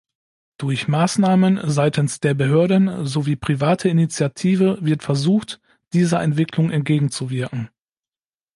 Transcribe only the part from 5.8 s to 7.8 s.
dieser Entwicklung entgegenzuwirken.